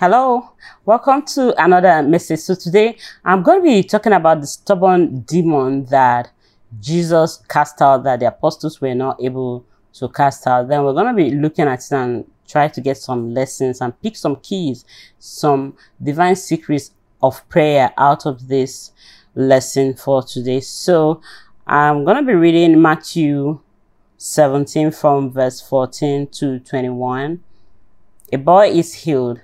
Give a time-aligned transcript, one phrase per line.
[0.00, 0.50] Hello,
[0.84, 2.40] welcome to another message.
[2.40, 6.32] So today I'm going to be talking about the stubborn demon that
[6.80, 10.66] Jesus cast out that the apostles were not able to cast out.
[10.66, 13.98] Then we're going to be looking at it and try to get some lessons and
[14.02, 14.84] pick some keys,
[15.20, 16.90] some divine secrets
[17.22, 18.90] of prayer out of this
[19.36, 20.58] lesson for today.
[20.58, 21.20] So
[21.68, 23.60] I'm going to be reading Matthew
[24.18, 27.44] 17 from verse 14 to 21.
[28.32, 29.40] A boy is healed.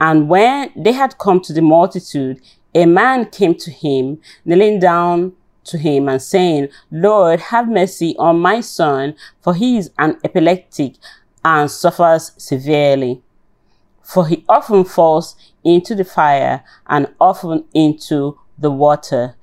[0.00, 2.40] And when they had come to the multitude,
[2.74, 5.32] a man came to him, kneeling down
[5.64, 10.94] to him and saying, Lord, have mercy on my son, for he is an epileptic
[11.44, 13.22] and suffers severely.
[14.02, 19.36] For he often falls into the fire and often into the water.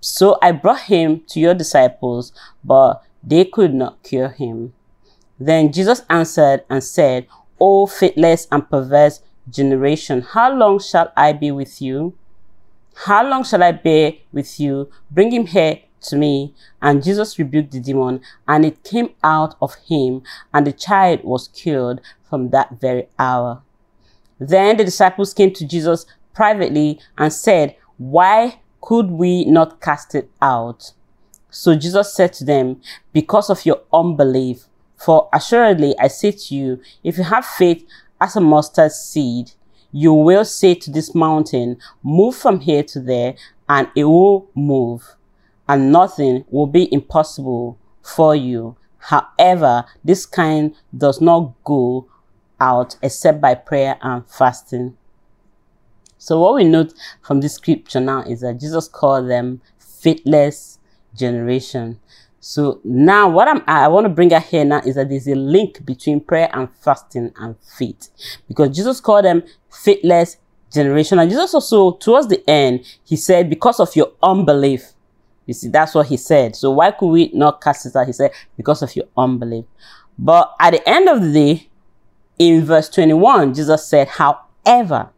[0.00, 2.32] So I brought him to your disciples,
[2.64, 4.72] but they could not cure him.
[5.38, 7.26] Then Jesus answered and said,
[7.60, 12.14] O faithless and perverse generation, how long shall I be with you?
[13.04, 14.90] How long shall I bear with you?
[15.10, 16.54] Bring him here to me.
[16.82, 21.48] And Jesus rebuked the demon, and it came out of him, and the child was
[21.48, 23.62] cured from that very hour.
[24.38, 30.30] Then the disciples came to Jesus privately and said, Why could we not cast it
[30.40, 30.92] out?
[31.50, 32.80] So Jesus said to them,
[33.12, 34.64] Because of your unbelief.
[34.96, 37.86] For assuredly I say to you, if you have faith
[38.20, 39.52] as a mustard seed,
[39.92, 43.34] you will say to this mountain, move from here to there,
[43.68, 45.14] and it will move,
[45.68, 48.76] and nothing will be impossible for you.
[48.98, 52.08] However, this kind does not go
[52.60, 54.96] out except by prayer and fasting.
[56.18, 60.78] So what we note from this scripture now is that Jesus called them faithless
[61.14, 62.00] generation.
[62.40, 65.34] So now what I'm, I want to bring out here now is that there's a
[65.34, 68.10] link between prayer and fasting and faith
[68.46, 70.36] because Jesus called them faithless
[70.72, 71.18] generation.
[71.18, 74.92] And Jesus also, towards the end, he said, because of your unbelief,
[75.46, 76.54] you see, that's what he said.
[76.54, 78.06] So why could we not cast it out?
[78.06, 79.64] He said, because of your unbelief.
[80.18, 81.68] But at the end of the day,
[82.38, 85.10] in verse 21, Jesus said, however,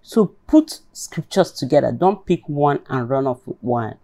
[0.00, 1.92] so put scriptures together.
[1.92, 3.96] Don't pick one and run off with one.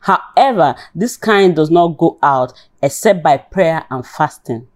[0.00, 2.52] However, this kind does not go out
[2.82, 4.68] except by prayer and fasting.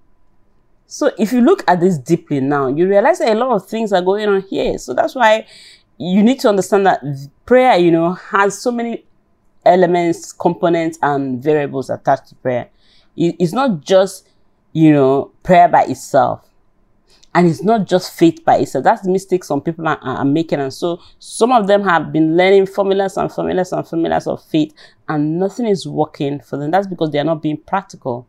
[0.86, 3.92] So if you look at this deeply now, you realize that a lot of things
[3.92, 4.76] are going on here.
[4.78, 5.46] So that's why
[5.96, 7.02] you need to understand that
[7.46, 9.04] prayer, you know, has so many
[9.64, 12.68] elements, components, and variables attached to prayer.
[13.16, 14.28] It's not just,
[14.72, 16.48] you know, prayer by itself.
[17.34, 18.84] And it's not just faith by itself.
[18.84, 20.60] That's the mistake some people are, are, making.
[20.60, 24.74] And so some of them have been learning formulas and formulas and formulas of faith
[25.08, 26.70] and nothing is working for them.
[26.70, 28.26] That's because they are not being practical.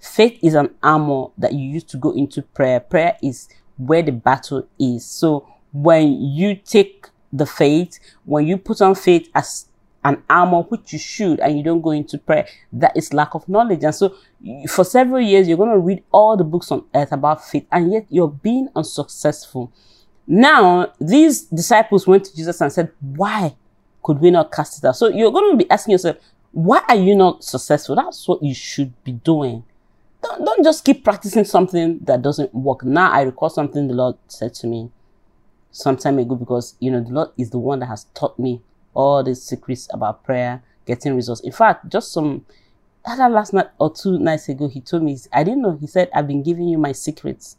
[0.00, 2.80] Faith is an armor that you use to go into prayer.
[2.80, 5.04] Prayer is where the battle is.
[5.06, 9.66] So when you take the faith, when you put on faith as
[10.04, 13.48] an armor, which you should, and you don't go into prayer, that is lack of
[13.48, 13.82] knowledge.
[13.82, 14.14] And so
[14.68, 17.90] for several years, you're going to read all the books on earth about faith, and
[17.90, 19.72] yet you're being unsuccessful.
[20.26, 23.56] Now, these disciples went to Jesus and said, why
[24.02, 24.96] could we not cast it out?
[24.96, 26.16] So you're going to be asking yourself,
[26.52, 27.96] why are you not successful?
[27.96, 29.64] That's what you should be doing.
[30.22, 32.84] Don't, don't just keep practicing something that doesn't work.
[32.84, 34.90] Now I recall something the Lord said to me
[35.70, 38.60] some time ago because, you know, the Lord is the one that has taught me
[38.94, 41.40] all these secrets about prayer, getting results.
[41.42, 42.44] In fact, just some
[43.06, 45.76] last night or two nights ago, he told me, I didn't know.
[45.80, 47.56] He said, I've been giving you my secrets.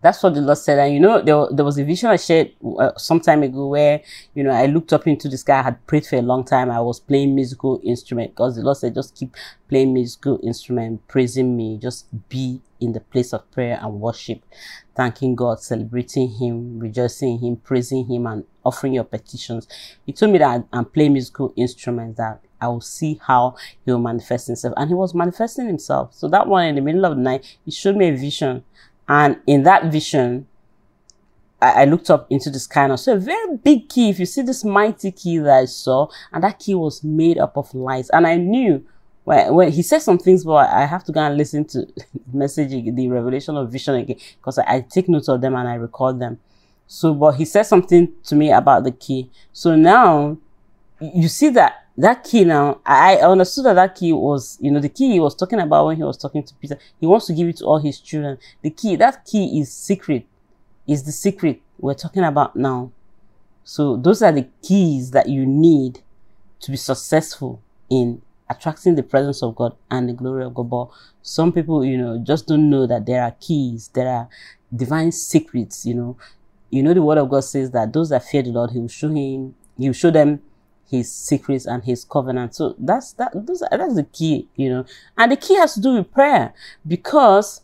[0.00, 0.80] That's what the Lord said.
[0.80, 4.00] And you know, there, there was a vision I shared uh, some time ago where,
[4.34, 5.60] you know, I looked up into this guy.
[5.60, 6.72] I had prayed for a long time.
[6.72, 9.36] I was playing musical instrument because the Lord said, just keep
[9.68, 11.78] playing musical instrument, praising me.
[11.80, 14.42] Just be in the place of prayer and worship,
[14.94, 19.68] thanking God, celebrating Him, rejoicing Him, praising Him, and offering your petitions.
[20.04, 23.98] He told me that I'm playing musical instruments that I will see how he will
[23.98, 24.74] manifest himself.
[24.76, 26.14] And he was manifesting himself.
[26.14, 28.62] So that one in the middle of the night, he showed me a vision
[29.08, 30.46] and in that vision,
[31.60, 34.10] I, I looked up into the sky and I saw a very big key.
[34.10, 37.56] If you see this mighty key that I saw, and that key was made up
[37.56, 38.10] of lights.
[38.10, 38.84] And I knew
[39.24, 41.86] when, when he said some things, but I have to go and listen to
[42.32, 45.74] message, the revelation of vision again, because I, I take notes of them and I
[45.74, 46.40] record them.
[46.86, 49.30] So, but he said something to me about the key.
[49.52, 50.36] So now
[51.00, 54.88] you see that that key now, I understood that that key was, you know, the
[54.88, 56.78] key he was talking about when he was talking to Peter.
[56.98, 58.38] He wants to give it to all his children.
[58.62, 60.26] The key, that key is secret,
[60.86, 62.92] is the secret we're talking about now.
[63.64, 66.00] So those are the keys that you need
[66.60, 67.60] to be successful
[67.90, 68.22] in
[68.56, 70.70] attracting the presence of God and the glory of God.
[70.70, 70.88] But
[71.22, 74.28] some people, you know, just don't know that there are keys, there are
[74.74, 76.16] divine secrets, you know,
[76.70, 78.88] you know, the word of God says that those that fear the Lord, he will
[78.88, 80.40] show him, he will show them
[80.88, 82.54] his secrets and his covenant.
[82.54, 84.84] So that's that those, that's the key, you know.
[85.16, 86.54] And the key has to do with prayer
[86.86, 87.62] because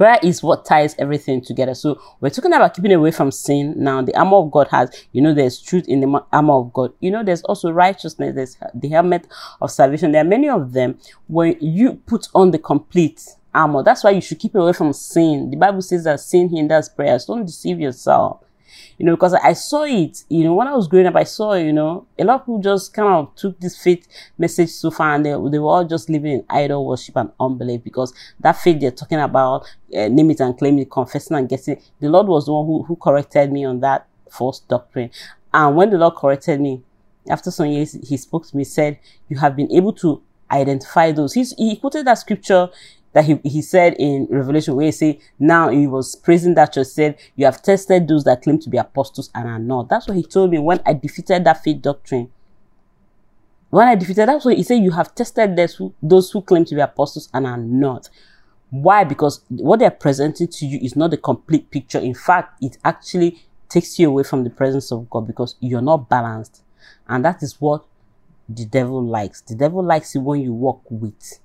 [0.00, 1.74] prayer is what ties everything together.
[1.74, 3.74] So we're talking about keeping away from sin.
[3.76, 6.94] Now the armor of God has, you know, there's truth in the armor of God.
[7.00, 8.34] You know, there's also righteousness.
[8.34, 9.28] There's the helmet
[9.60, 10.12] of salvation.
[10.12, 13.82] There are many of them when you put on the complete armor.
[13.82, 15.50] That's why you should keep away from sin.
[15.50, 17.26] The Bible says that sin hinders prayers.
[17.26, 18.42] Don't deceive yourself
[19.00, 21.54] you know, because I saw it, you know, when I was growing up, I saw,
[21.54, 24.06] you know, a lot of people just kind of took this faith
[24.36, 27.82] message so far and they, they were all just living in idol worship and unbelief
[27.82, 29.62] because that faith they're talking about,
[29.96, 32.82] uh, name it and claim it, confessing and getting, the Lord was the one who,
[32.82, 35.10] who corrected me on that false doctrine.
[35.54, 36.82] And when the Lord corrected me,
[37.26, 38.98] after some years, he spoke to me, said,
[39.30, 40.20] you have been able to
[40.50, 41.32] identify those.
[41.32, 42.68] He's, he quoted that scripture
[43.12, 46.86] that he, he said in Revelation where he say, now he was praising that church,
[46.86, 49.88] said, you have tested those that claim to be apostles and are not.
[49.88, 52.30] That's what he told me when I defeated that faith doctrine.
[53.70, 56.64] When I defeated, that's what he said, you have tested those who, those who claim
[56.66, 58.08] to be apostles and are not.
[58.70, 59.04] Why?
[59.04, 61.98] Because what they're presenting to you is not the complete picture.
[61.98, 66.08] In fact, it actually takes you away from the presence of God because you're not
[66.08, 66.62] balanced.
[67.08, 67.84] And that is what
[68.48, 69.40] the devil likes.
[69.40, 71.40] The devil likes it when you walk with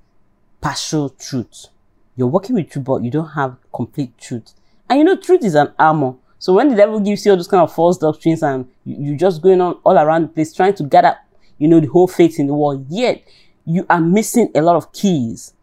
[0.61, 1.67] partial truth.
[2.15, 4.53] You're working with truth, but you don't have complete truth.
[4.89, 6.15] And you know, truth is an armor.
[6.39, 9.17] So when the devil gives you all those kind of false doctrines and you, are
[9.17, 11.17] just going on all around the place trying to gather,
[11.57, 13.23] you know, the whole faith in the world, yet
[13.65, 15.53] you are missing a lot of keys.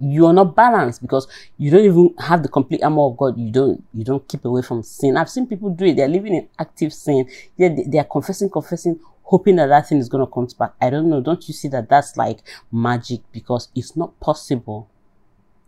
[0.00, 1.28] You are not balanced because
[1.58, 3.38] you don't even have the complete armor of God.
[3.38, 5.16] You don't, you don't keep away from sin.
[5.16, 5.96] I've seen people do it.
[5.96, 7.28] They're living in active sin.
[7.56, 8.98] Yet they, they are confessing, confessing
[9.30, 10.74] hoping that that thing is going to come back.
[10.80, 11.20] I don't know.
[11.20, 12.40] Don't you see that that's like
[12.72, 14.90] magic because it's not possible.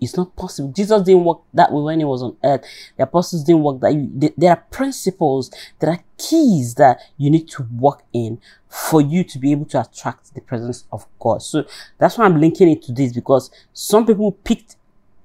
[0.01, 0.73] It's not possible.
[0.73, 2.65] Jesus didn't work that way when he was on earth.
[2.97, 3.95] The apostles didn't work that.
[3.95, 9.23] You, there are principles, there are keys that you need to work in for you
[9.23, 11.41] to be able to attract the presence of God.
[11.41, 11.65] So
[11.99, 14.75] that's why I'm linking it to this because some people picked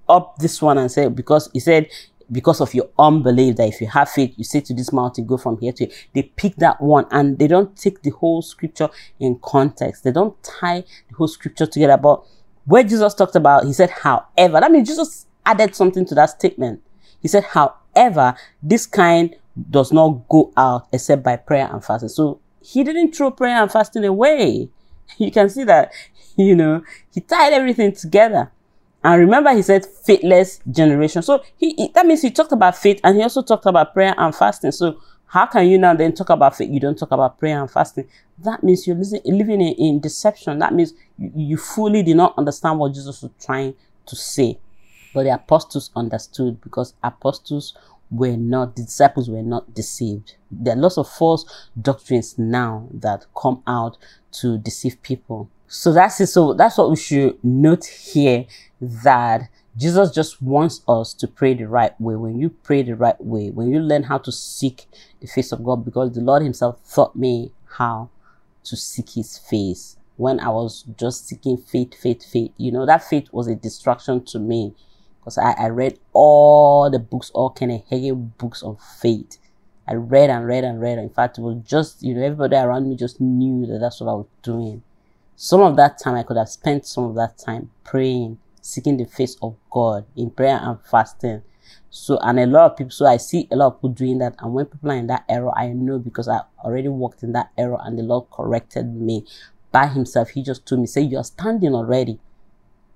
[0.07, 1.89] up this one and said, because he said,
[2.31, 5.38] because of your unbelief that if you have faith, you say to this mountain, go
[5.38, 8.89] from here to They pick that one and they don't take the whole scripture
[9.19, 10.03] in context.
[10.03, 11.97] They don't tie the whole scripture together.
[11.97, 12.24] But
[12.65, 16.81] where Jesus talked about, he said, however, that means Jesus added something to that statement.
[17.21, 19.35] He said, however, this kind
[19.69, 22.09] does not go out except by prayer and fasting.
[22.09, 24.69] So he didn't throw prayer and fasting away.
[25.18, 25.94] You can see that,
[26.35, 26.83] you know,
[27.13, 28.51] he tied everything together.
[29.03, 31.21] And remember, he said faithless generation.
[31.21, 34.13] So he, he, that means he talked about faith and he also talked about prayer
[34.17, 34.71] and fasting.
[34.71, 36.69] So how can you now then talk about faith?
[36.69, 38.07] You don't talk about prayer and fasting.
[38.39, 40.59] That means you're living in, in deception.
[40.59, 44.59] That means you, you fully did not understand what Jesus was trying to say.
[45.13, 47.77] But the apostles understood because apostles
[48.09, 50.35] were not, the disciples were not deceived.
[50.49, 51.45] There are lots of false
[51.79, 53.97] doctrines now that come out
[54.33, 55.49] to deceive people.
[55.67, 56.27] So that's it.
[56.27, 58.45] So that's what we should note here
[58.79, 62.15] that Jesus just wants us to pray the right way.
[62.15, 64.87] When you pray the right way, when you learn how to seek
[65.19, 68.09] the face of God, because the Lord Himself taught me how
[68.63, 72.51] to seek His face when I was just seeking faith, faith, faith.
[72.57, 74.73] You know, that faith was a distraction to me
[75.19, 79.37] because I, I read all the books, all kind of Hagin books on faith.
[79.87, 80.97] I read and read and read.
[80.97, 84.09] In fact, it was just, you know, everybody around me just knew that that's what
[84.09, 84.83] I was doing.
[85.39, 89.06] Some of that time I could have spent some of that time praying, seeking the
[89.06, 91.44] face of God in prayer and fasting.
[91.91, 94.33] So, and a lot of people, so I see a lot of people doing that.
[94.39, 97.51] And when people are in that error, I know because I already walked in that
[97.56, 99.25] error and the Lord corrected me
[99.71, 100.29] by himself.
[100.29, 102.19] He just told me, say, you're standing already.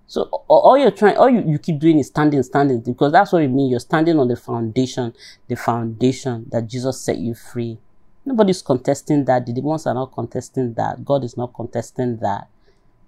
[0.07, 3.43] So all you're trying, all you, you keep doing is standing, standing, because that's what
[3.43, 3.69] it means.
[3.69, 5.13] You're standing on the foundation,
[5.47, 7.77] the foundation that Jesus set you free.
[8.25, 9.45] Nobody's contesting that.
[9.45, 11.03] The demons are not contesting that.
[11.03, 12.47] God is not contesting that.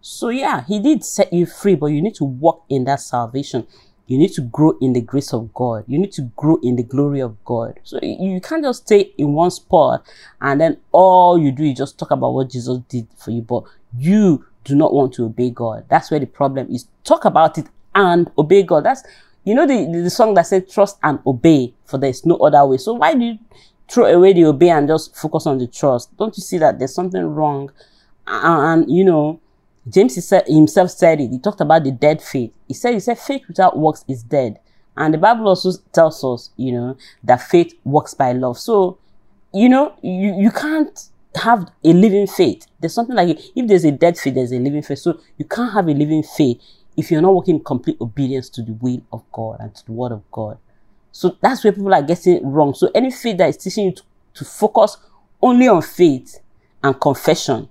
[0.01, 3.65] So yeah, he did set you free, but you need to walk in that salvation.
[4.05, 5.85] You need to grow in the grace of God.
[5.87, 7.79] You need to grow in the glory of God.
[7.83, 10.05] So you can't just stay in one spot
[10.41, 13.63] and then all you do is just talk about what Jesus did for you, but
[13.97, 15.85] you do not want to obey God.
[15.89, 16.87] That's where the problem is.
[17.03, 18.83] Talk about it and obey God.
[18.83, 19.03] That's,
[19.45, 22.65] you know, the, the song that said trust and obey for there is no other
[22.65, 22.77] way.
[22.77, 23.39] So why do you
[23.93, 26.15] throw away the obey and just focus on the trust.
[26.17, 27.71] Don't you see that there's something wrong?
[28.25, 29.39] And, and you know,
[29.87, 30.15] James
[30.47, 31.29] himself said it.
[31.29, 32.53] He talked about the dead faith.
[32.67, 34.59] He said, he said, faith without works is dead.
[34.95, 38.57] And the Bible also tells us, you know, that faith works by love.
[38.57, 38.97] So,
[39.53, 42.65] you know, you, you can't have a living faith.
[42.79, 44.99] There's something like, if there's a dead faith, there's a living faith.
[44.99, 46.61] So you can't have a living faith
[46.95, 49.91] if you're not working in complete obedience to the will of God and to the
[49.91, 50.57] word of God.
[51.13, 52.73] So that's where people are getting wrong.
[52.73, 54.03] So any faith that is teaching you to,
[54.33, 54.97] to focus
[55.41, 56.39] only on faith
[56.83, 57.69] and confession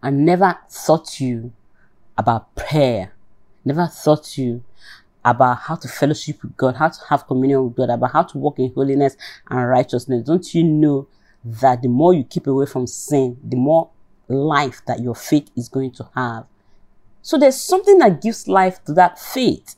[0.00, 1.52] and never taught you
[2.16, 3.12] about prayer,
[3.64, 4.62] never taught you
[5.24, 8.38] about how to fellowship with God, how to have communion with God, about how to
[8.38, 9.16] walk in holiness
[9.50, 10.24] and righteousness.
[10.24, 11.08] Don't you know
[11.44, 13.90] that the more you keep away from sin, the more
[14.28, 16.46] life that your faith is going to have?
[17.22, 19.74] So there's something that gives life to that faith.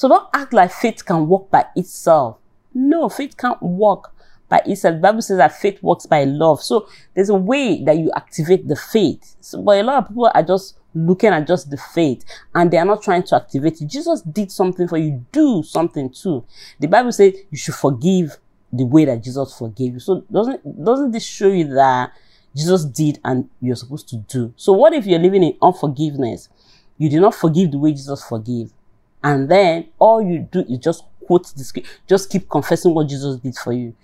[0.00, 2.38] So don't act like faith can work by itself.
[2.72, 4.14] No, faith can't work
[4.48, 4.94] by itself.
[4.94, 6.62] The Bible says that faith works by love.
[6.62, 9.36] So there's a way that you activate the faith.
[9.42, 12.78] So, but a lot of people are just looking at just the faith and they
[12.78, 13.88] are not trying to activate it.
[13.88, 15.22] Jesus did something for you.
[15.32, 16.46] Do something too.
[16.78, 18.38] The Bible says you should forgive
[18.72, 20.00] the way that Jesus forgave you.
[20.00, 22.14] So doesn't, doesn't this show you that
[22.56, 24.54] Jesus did and you're supposed to do?
[24.56, 26.48] So what if you're living in unforgiveness?
[26.96, 28.72] You did not forgive the way Jesus forgave.
[29.22, 33.56] And then all you do is just quote the just keep confessing what Jesus did
[33.56, 33.94] for you.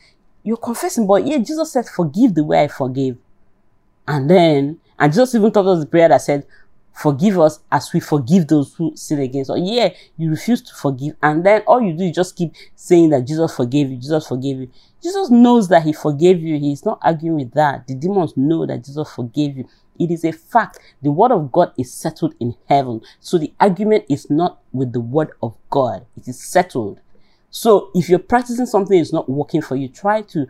[0.42, 3.18] You're confessing, but yeah, Jesus said, forgive the way I forgave.
[4.06, 6.46] And then, and Jesus even taught us the prayer that said,
[6.92, 9.58] forgive us as we forgive those who sin against us.
[9.60, 11.16] Yeah, you refuse to forgive.
[11.22, 14.60] And then all you do is just keep saying that Jesus forgave you, Jesus forgave
[14.60, 14.70] you.
[15.02, 16.58] Jesus knows that he forgave you.
[16.58, 17.86] He's not arguing with that.
[17.86, 19.68] The demons know that Jesus forgave you.
[19.98, 20.78] It is a fact.
[21.02, 23.00] The word of God is settled in heaven.
[23.20, 26.06] So the argument is not with the word of God.
[26.16, 27.00] It is settled.
[27.50, 30.46] So if you're practicing something is not working for you, try to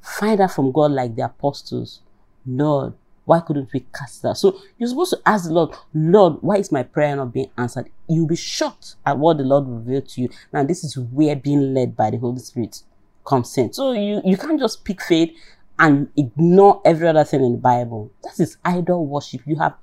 [0.00, 2.00] find out from God like the apostles.
[2.46, 4.36] Lord, why couldn't we cast that?
[4.36, 7.90] So you're supposed to ask the Lord, Lord, why is my prayer not being answered?
[8.08, 10.30] You'll be shocked at what the Lord revealed to you.
[10.52, 12.82] Now, this is where being led by the Holy Spirit
[13.24, 13.72] comes in.
[13.72, 15.30] So you, you can't just pick faith
[15.80, 18.12] and ignore every other thing in the Bible.
[18.22, 19.40] That is idol worship.
[19.46, 19.74] You have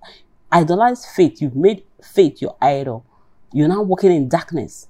[0.52, 1.42] idolized faith.
[1.42, 3.04] You've made faith your idol.
[3.52, 4.88] You're now walking in darkness.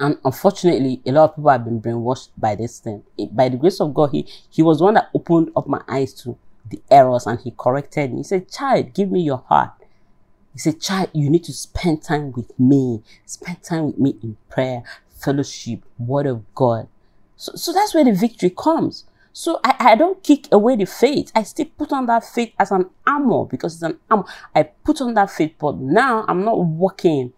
[0.00, 3.02] And unfortunately, a lot of people have been brainwashed by this thing.
[3.32, 6.38] By the grace of God, he, he was one that opened up my eyes to
[6.70, 8.18] the errors and he corrected me.
[8.18, 9.72] He said, Child, give me your heart.
[10.54, 13.02] He said, Child, you need to spend time with me.
[13.26, 16.88] Spend time with me in prayer, fellowship, word of God.
[17.36, 19.04] So, so that's where the victory comes.
[19.32, 21.30] So I, I don't kick away the faith.
[21.34, 24.24] I still put on that faith as an armor because it's an armor.
[24.54, 27.32] I put on that faith, but now I'm not working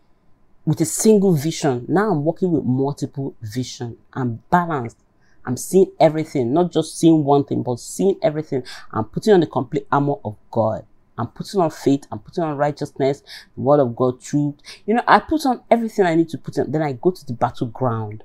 [0.64, 1.84] with a single vision.
[1.88, 3.98] Now I'm working with multiple vision.
[4.12, 4.98] I'm balanced.
[5.44, 8.62] I'm seeing everything, not just seeing one thing, but seeing everything.
[8.92, 10.86] I'm putting on the complete armor of God.
[11.18, 12.04] I'm putting on faith.
[12.10, 13.22] I'm putting on righteousness,
[13.54, 14.54] the word of God, truth.
[14.86, 16.70] You know, I put on everything I need to put on.
[16.70, 18.24] Then I go to the battleground.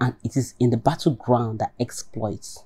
[0.00, 2.64] And it is in the battleground that exploits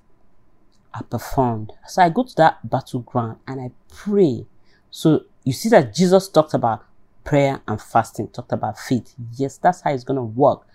[0.95, 1.73] are performed.
[1.87, 4.47] So I go to that battleground and I pray.
[4.91, 6.85] So you see that Jesus talked about
[7.25, 9.15] prayer and fasting, talked about faith.
[9.37, 10.67] Yes, that's how it's going to work.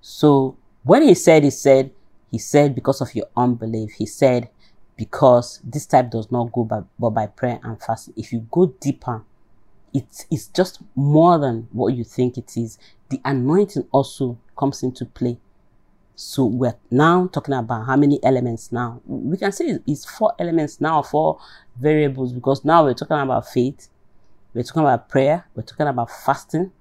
[0.00, 1.90] So when he said, he said,
[2.30, 4.50] he said, because of your unbelief, he said,
[4.96, 8.14] because this type does not go by, but by prayer and fasting.
[8.16, 9.24] If you go deeper,
[9.92, 12.78] it's, it's just more than what you think it is.
[13.08, 15.38] The anointing also comes into play.
[16.18, 19.02] So we're now talking about how many elements now.
[19.04, 21.38] We can say it's four elements now, four
[21.78, 23.88] variables, because now we're talking about faith,
[24.54, 26.72] we're talking about prayer, we're talking about fasting,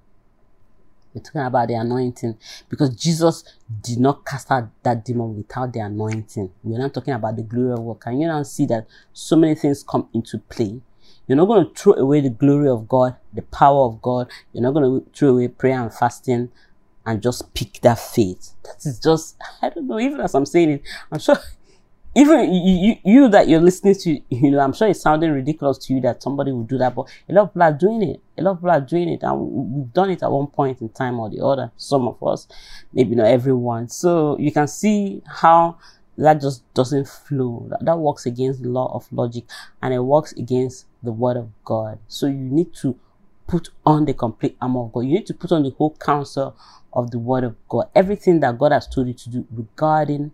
[1.13, 2.37] we're talking about the anointing.
[2.69, 3.43] Because Jesus
[3.81, 6.51] did not cast out that demon without the anointing.
[6.63, 7.99] We're not talking about the glory of God.
[7.99, 10.81] Can you now see that so many things come into play?
[11.27, 14.29] You're not going to throw away the glory of God, the power of God.
[14.53, 16.51] You're not going to throw away prayer and fasting
[17.05, 18.53] and just pick that faith.
[18.63, 19.09] That is hmm.
[19.09, 21.37] just, I don't know, even as I'm saying it, I'm sure,
[22.15, 25.77] even you, you, you that you're listening to, you know, I'm sure it's sounding ridiculous
[25.79, 28.21] to you that somebody would do that, but a lot of people are doing it.
[28.37, 30.89] A lot of people are doing it, and we've done it at one point in
[30.89, 31.71] time or the other.
[31.77, 32.47] Some of us,
[32.93, 33.89] maybe not everyone.
[33.89, 35.77] So you can see how
[36.17, 37.67] that just doesn't flow.
[37.69, 39.45] That, that works against the law of logic
[39.81, 41.99] and it works against the word of God.
[42.07, 42.97] So you need to
[43.47, 45.01] put on the complete armor of God.
[45.01, 46.55] You need to put on the whole counsel
[46.95, 47.89] of the word of God.
[47.93, 50.31] Everything that God has told you to do regarding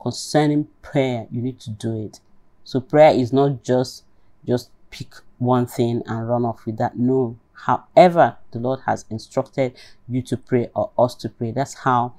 [0.00, 2.20] concerning prayer, you need to do it.
[2.64, 4.04] So prayer is not just
[4.46, 6.96] just pick one thing and run off with that.
[6.96, 7.36] No.
[7.52, 9.76] However, the Lord has instructed
[10.08, 11.50] you to pray or us to pray.
[11.50, 12.14] That's how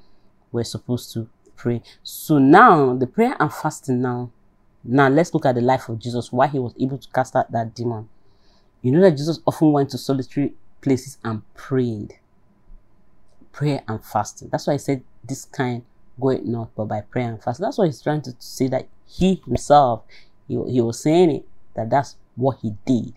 [0.52, 1.82] we're supposed to pray.
[2.04, 4.32] So now the prayer and fasting now.
[4.84, 7.52] Now let's look at the life of Jesus, why he was able to cast out
[7.52, 8.10] that demon.
[8.82, 12.20] You know that Jesus often went to solitary places and prayed
[13.58, 14.50] prayer and fasting.
[14.52, 15.84] That's why I said this kind
[16.22, 17.64] going not but by prayer and fasting.
[17.64, 20.04] That's what he's trying to say that he himself,
[20.48, 21.46] he, he was saying it,
[21.76, 23.14] that that's what he did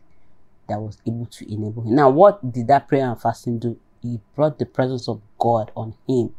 [0.66, 1.94] that was able to enable him.
[1.94, 3.78] Now, what did that prayer and fasting do?
[4.02, 6.34] he brought the presence of God on him,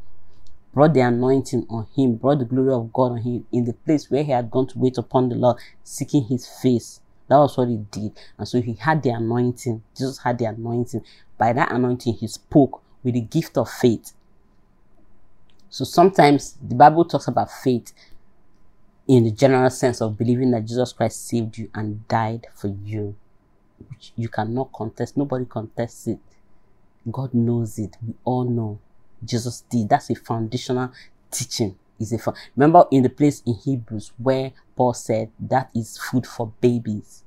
[0.74, 4.10] brought the anointing on him, brought the glory of God on him in the place
[4.10, 7.01] where he had gone to wait upon the Lord, seeking his face.
[7.27, 8.17] That was what he did.
[8.38, 9.84] And so he had the anointing.
[9.96, 11.03] Jesus had the anointing.
[11.38, 14.13] By that anointing, he spoke with the gift of faith.
[15.70, 17.93] So sometimes the Bible talks about faith
[19.08, 23.15] in the general sense of believing that Jesus Christ saved you and died for you,
[23.89, 25.17] which you cannot contest.
[25.17, 26.20] Nobody contests it.
[27.10, 27.98] God knows it.
[28.05, 28.79] We all know
[29.24, 29.89] Jesus did.
[29.89, 30.91] That's a foundational
[31.31, 31.77] teaching.
[32.00, 36.25] Is a fun- remember in the place in Hebrews where Paul said that is food
[36.25, 37.24] for babies.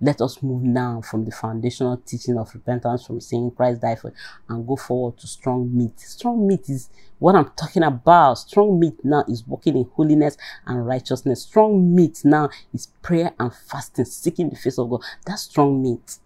[0.00, 4.12] Let us move now from the foundational teaching of repentance from saying Christ died for
[4.48, 5.98] and go forward to strong meat.
[6.00, 8.34] Strong meat is what I'm talking about.
[8.34, 10.36] Strong meat now is walking in holiness
[10.66, 11.42] and righteousness.
[11.42, 15.02] Strong meat now is prayer and fasting, seeking the face of God.
[15.24, 16.18] That's strong meat.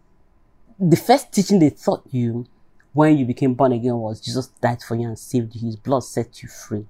[0.79, 2.47] The first teaching they taught you
[2.93, 5.67] when you became born again was Jesus died for you and saved you.
[5.67, 6.87] His blood set you free.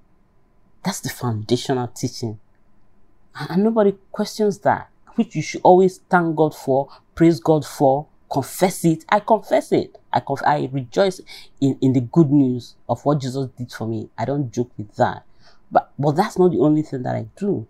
[0.83, 2.39] That's the foundational teaching.
[3.35, 8.85] And nobody questions that which you should always thank God for, praise God for, confess
[8.85, 9.03] it.
[9.09, 9.97] I confess it.
[10.13, 11.19] I conf- I rejoice
[11.59, 14.09] in, in the good news of what Jesus did for me.
[14.17, 15.25] I don't joke with that.
[15.69, 17.67] But but that's not the only thing that I do.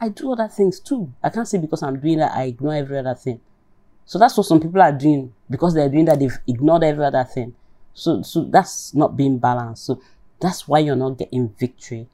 [0.00, 1.12] I do other things too.
[1.22, 3.42] I can't say because I'm doing that I ignore every other thing.
[4.06, 7.24] So that's what some people are doing because they're doing that they've ignored every other
[7.24, 7.54] thing.
[7.92, 9.84] So so that's not being balanced.
[9.84, 10.00] So
[10.40, 12.08] that's why you're not getting victory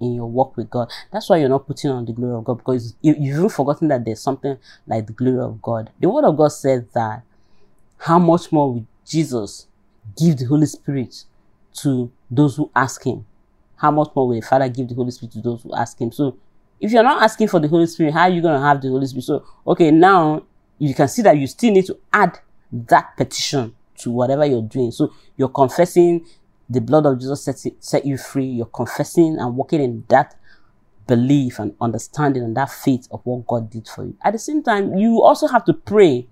[0.00, 0.90] in your walk with God.
[1.12, 4.04] That's why you're not putting on the glory of God because you, you've forgotten that
[4.04, 5.90] there's something like the glory of God.
[6.00, 7.22] The word of God says that
[7.98, 9.66] how much more will Jesus
[10.16, 11.24] give the Holy Spirit
[11.80, 13.26] to those who ask Him?
[13.76, 16.12] How much more will the Father give the Holy Spirit to those who ask Him?
[16.12, 16.36] So,
[16.80, 18.88] if you're not asking for the Holy Spirit, how are you going to have the
[18.88, 19.24] Holy Spirit?
[19.24, 20.44] So, okay, now
[20.78, 22.38] you can see that you still need to add
[22.70, 24.90] that petition to whatever you're doing.
[24.90, 26.26] So, you're confessing
[26.68, 28.46] the blood of Jesus set, set you free.
[28.46, 30.36] You're confessing and walking in that
[31.06, 34.16] belief and understanding and that faith of what God did for you.
[34.24, 36.26] At the same time, you also have to pray.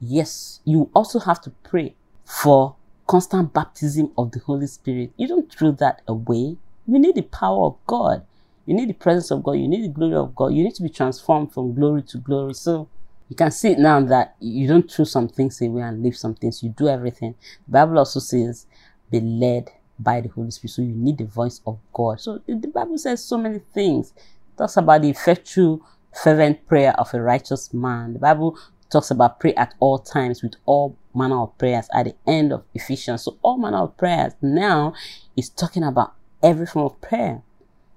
[0.00, 5.12] Yes, you also have to pray for constant baptism of the Holy Spirit.
[5.16, 6.56] You don't throw that away.
[6.86, 8.24] You need the power of God.
[8.66, 9.52] You need the presence of God.
[9.52, 10.48] You need the glory of God.
[10.48, 12.54] You need to be transformed from glory to glory.
[12.54, 12.88] So
[13.28, 16.34] you can see it now that you don't throw some things away and leave some
[16.34, 16.62] things.
[16.62, 17.34] You do everything.
[17.66, 18.66] The Bible also says
[19.10, 20.72] be led by the Holy Spirit.
[20.72, 22.20] So you need the voice of God.
[22.20, 24.12] So the Bible says so many things.
[24.16, 25.82] It talks about the effectual,
[26.22, 28.14] fervent prayer of a righteous man.
[28.14, 28.58] The Bible
[28.90, 32.64] talks about pray at all times with all manner of prayers at the end of
[32.74, 33.22] Ephesians.
[33.22, 34.94] So all manner of prayers now
[35.36, 37.42] is talking about every form of prayer.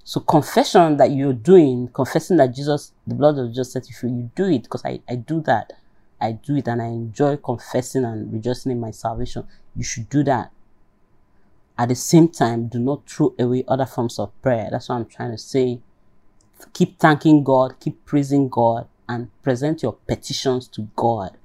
[0.03, 4.09] So confession that you're doing, confessing that Jesus, the blood of Jesus set you free,
[4.09, 5.73] you do it because I, I do that.
[6.19, 9.45] I do it and I enjoy confessing and rejoicing in my salvation.
[9.75, 10.51] You should do that
[11.79, 14.67] at the same time, do not throw away other forms of prayer.
[14.69, 15.79] That's what I'm trying to say.
[16.73, 21.37] Keep thanking God, keep praising God, and present your petitions to God.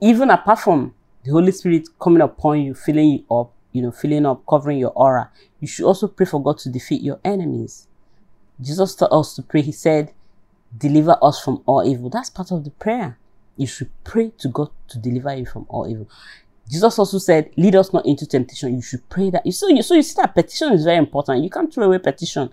[0.00, 0.94] Even apart from
[1.24, 4.92] the Holy Spirit coming upon you, filling you up, you know, filling up, covering your
[4.92, 7.88] aura, you should also pray for God to defeat your enemies.
[8.60, 9.62] Jesus taught us to pray.
[9.62, 10.12] He said,
[10.76, 12.10] deliver us from all evil.
[12.10, 13.18] That's part of the prayer.
[13.56, 16.08] You should pray to God to deliver you from all evil.
[16.68, 18.74] Jesus also said, lead us not into temptation.
[18.74, 19.50] You should pray that.
[19.52, 21.42] So you, so you see that petition is very important.
[21.42, 22.50] You can't throw away petition.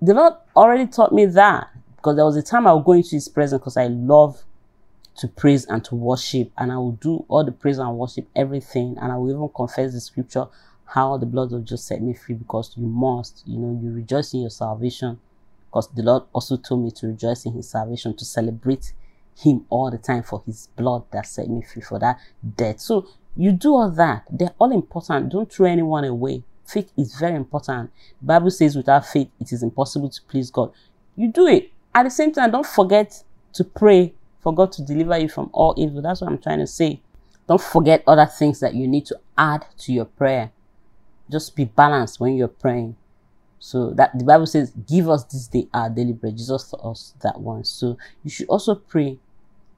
[0.00, 3.10] The Lord already taught me that because there was a time I would go into
[3.10, 4.42] his presence because I love
[5.18, 8.96] to praise and to worship and I will do all the praise and worship, everything.
[9.00, 10.46] And I will even confess the scripture,
[10.86, 14.32] how the blood of Jesus set me free because you must, you know, you rejoice
[14.32, 15.20] in your salvation
[15.66, 18.92] because the Lord also told me to rejoice in his salvation, to celebrate
[19.36, 22.18] him all the time for his blood that set me free for that
[22.56, 22.80] death.
[22.80, 24.24] So you do all that.
[24.30, 25.30] They're all important.
[25.30, 26.42] Don't throw anyone away.
[26.66, 27.90] Faith is very important.
[28.20, 30.72] Bible says without faith, it is impossible to please God.
[31.16, 31.70] You do it.
[31.94, 33.22] At the same time, don't forget
[33.54, 36.02] to pray for God to deliver you from all evil.
[36.02, 37.00] That's what I'm trying to say.
[37.46, 40.52] Don't forget other things that you need to add to your prayer.
[41.30, 42.96] Just be balanced when you're praying.
[43.58, 46.36] So that the Bible says, give us this day our daily bread.
[46.36, 47.64] Jesus taught us that one.
[47.64, 49.18] So you should also pray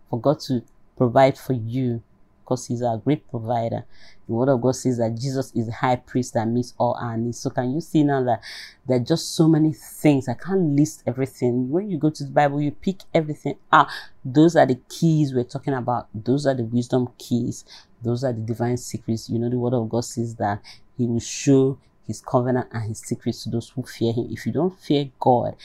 [0.09, 0.62] for God to
[0.97, 2.03] provide for you
[2.44, 3.85] because he's our great provider.
[4.26, 7.38] The word of God says that Jesus is high priest that meets all our needs.
[7.38, 8.40] So can you see now that
[8.87, 10.28] there are just so many things?
[10.28, 11.70] I can't list everything.
[11.70, 13.88] When you go to the Bible, you pick everything out.
[14.24, 16.09] Those are the keys we're talking about.
[16.14, 17.64] Those are the wisdom keys.
[18.02, 19.28] Those are the divine secrets.
[19.28, 20.62] You know, the word of God says that
[20.96, 24.28] he will show his covenant and his secrets to those who fear him.
[24.30, 25.57] If you don't fear God,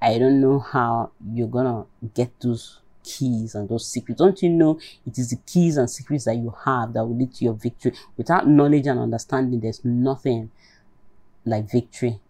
[0.00, 4.18] I don't know how you're gonna get those keys and those secrets.
[4.18, 7.34] Don't you know it is the keys and secrets that you have that will lead
[7.34, 7.92] to your victory?
[8.16, 10.50] Without knowledge and understanding, there's nothing
[11.44, 12.20] like victory.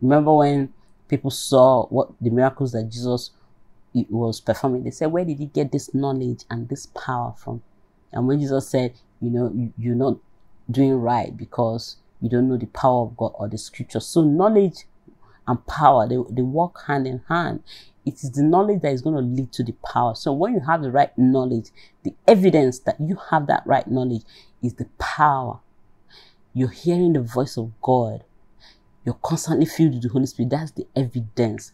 [0.00, 0.72] Remember when
[1.08, 3.30] people saw what the miracles that Jesus
[3.94, 7.62] was performing, they said, Where did he get this knowledge and this power from?
[8.12, 10.18] And when Jesus said, You know, you, you're not
[10.70, 14.00] doing right because you don't know the power of God or the scripture.
[14.00, 14.84] So knowledge
[15.46, 17.62] and power, they, they work hand in hand.
[18.08, 20.14] It is the knowledge that is going to lead to the power.
[20.14, 21.66] So when you have the right knowledge,
[22.04, 24.22] the evidence that you have that right knowledge
[24.62, 25.60] is the power.
[26.54, 28.24] You're hearing the voice of God.
[29.04, 30.48] You're constantly filled with the Holy Spirit.
[30.48, 31.72] That's the evidence.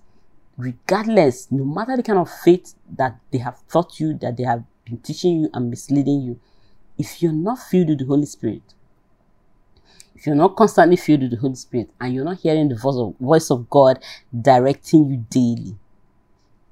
[0.56, 4.64] Regardless, no matter the kind of faith that they have taught you, that they have
[4.84, 6.40] been teaching you and misleading you,
[6.98, 8.74] if you're not filled with the Holy Spirit,
[10.16, 12.96] if you're not constantly filled with the Holy Spirit and you're not hearing the voice
[12.96, 14.02] of, voice of God
[14.42, 15.76] directing you daily,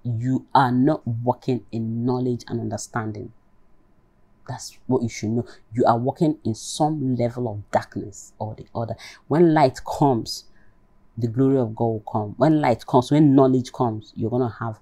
[0.04, 3.32] you are not walking in knowledge and understanding.
[4.48, 5.46] That's what you should know.
[5.72, 8.96] You are walking in some level of darkness or the other.
[9.28, 10.44] When light comes,
[11.16, 12.34] the glory of God will come.
[12.36, 14.78] When light comes, when knowledge comes, you're going to have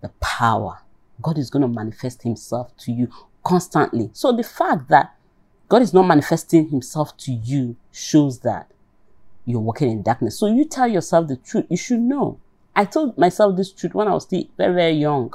[0.00, 0.78] the power.
[1.20, 3.08] God is going to manifest himself to you
[3.44, 4.10] constantly.
[4.12, 5.14] So the fact that
[5.68, 8.70] God is not manifesting himself to you shows that
[9.44, 10.38] you're walking in darkness.
[10.38, 11.66] So you tell yourself the truth.
[11.68, 12.38] You should know.
[12.74, 15.32] I told myself this truth when I was still very, very young.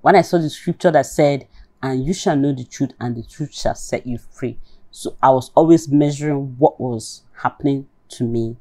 [0.00, 1.46] When I saw the scripture that said,
[1.82, 4.58] and you shall know the truth and the truth shall set you free.
[4.90, 8.56] So I was always measuring what was happening to me,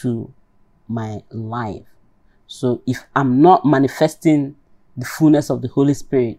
[0.00, 0.32] to
[0.88, 1.86] my life.
[2.46, 4.56] So if I'm not manifesting
[4.96, 6.38] the fullness of the Holy Spirit,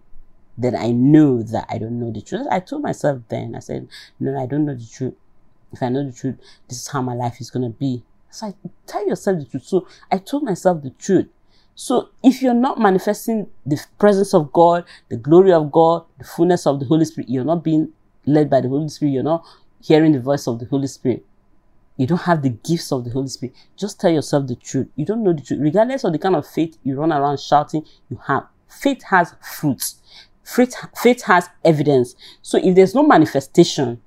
[0.58, 2.46] then I know that I don't know the truth.
[2.52, 3.88] I told myself then, I said,
[4.20, 5.16] no, I don't know the truth.
[5.72, 6.36] If I know the truth,
[6.68, 8.04] this is how my life is going to be.
[8.34, 8.54] So I
[8.88, 9.64] tell yourself the truth.
[9.64, 11.28] So I told myself the truth.
[11.76, 16.66] So if you're not manifesting the presence of God, the glory of God, the fullness
[16.66, 17.94] of the Holy Spirit, you're not being
[18.26, 19.46] led by the Holy Spirit, you're not
[19.82, 21.24] hearing the voice of the Holy Spirit.
[21.96, 23.56] You don't have the gifts of the Holy Spirit.
[23.78, 24.88] Just tell yourself the truth.
[24.96, 25.60] You don't know the truth.
[25.62, 28.48] Regardless of the kind of faith you run around shouting, you have.
[28.68, 29.98] Faith has fruits.
[30.44, 32.16] Faith, faith has evidence.
[32.42, 34.02] So if there's no manifestation,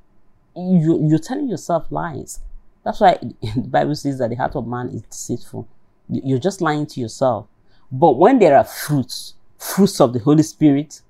[0.57, 2.41] you, you're telling yourself lies.
[2.87, 5.67] That's why the Bible says that the heart of man is deceitful.
[6.09, 7.49] You're just lying to yourself.
[7.91, 11.03] But when there are fruits, fruits of the Holy Spirit,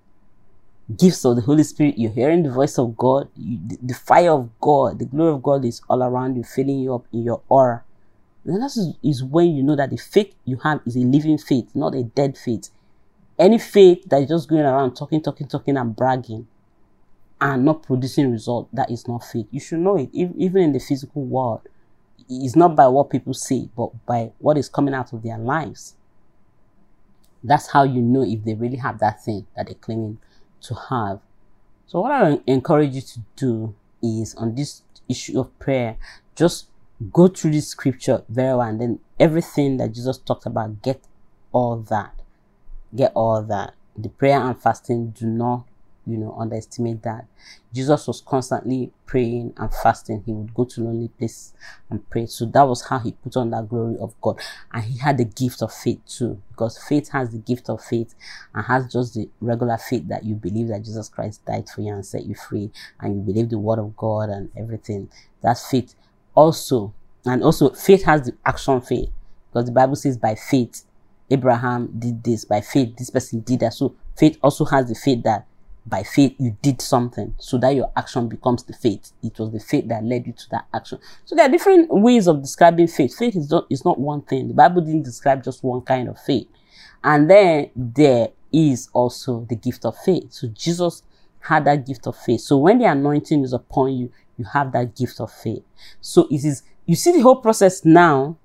[0.97, 4.31] gifts of the Holy Spirit, you're hearing the voice of God, you, the, the, fire
[4.31, 7.43] of God, the glory of God is all around you, filling you up in your
[7.51, 7.85] aura.
[8.47, 11.37] And that is, is when you know that the faith you have is a living
[11.37, 12.71] faith, not a dead faith.
[13.39, 16.47] Any faith that is just going around talking, talking, talking, and bragging
[17.41, 19.47] and not producing result, that is not faith.
[19.51, 21.63] You should know it, even in the physical world.
[22.29, 25.97] It's not by what people say, but by what is coming out of their lives.
[27.45, 30.19] That's how you know if they really have that thing that they're claiming
[30.63, 31.21] to have.
[31.87, 35.99] So, what I encourage you to do is on this issue of prayer,
[36.35, 36.67] just
[37.13, 41.05] go through this scripture very well, and then everything that Jesus talked about, get
[41.53, 42.17] all that
[42.97, 43.75] get all that.
[43.97, 45.67] The prayer and fasting do not,
[46.07, 47.27] you know, underestimate that.
[47.75, 50.23] Jesus was constantly praying and fasting.
[50.25, 51.53] He would go to lonely place
[51.91, 52.27] and pray.
[52.27, 54.41] So that was how he put on that glory of God.
[54.73, 58.15] And he had the gift of faith too, because faith has the gift of faith
[58.55, 61.93] and has just the regular faith that you believe that Jesus Christ died for you
[61.93, 65.11] and set you free, and you believe the word of God and everything.
[65.43, 65.95] That's faith.
[66.35, 69.11] Also, and also faith has the action faith,
[69.51, 70.85] because the Bible says by faith
[71.29, 73.75] Abraham did this by faith, this person did that.
[73.75, 75.46] So faith also has the faith that
[75.87, 79.13] by faith you did something so that your action becomes the faith.
[79.23, 80.99] It was the faith that led you to that action.
[81.25, 83.17] So there are different ways of describing faith.
[83.17, 84.49] Faith is not, is not one thing.
[84.49, 86.49] The Bible didn't describe just one kind of faith.
[87.05, 90.33] And then there is also the gift of faith.
[90.33, 91.03] So Jesus
[91.41, 92.41] had that gift of faith.
[92.41, 95.63] So when the anointing is upon you, you have that gift of faith.
[96.01, 98.37] So it is, you see the whole process now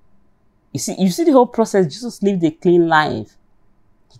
[0.73, 1.85] you see, you see the whole process.
[1.85, 3.37] Jesus lived a clean life.